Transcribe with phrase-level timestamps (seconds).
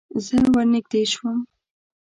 [0.25, 1.37] زه ور نږدې شوم.